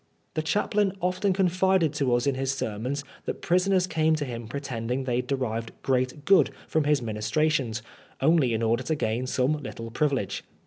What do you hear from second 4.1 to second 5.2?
to him pretending they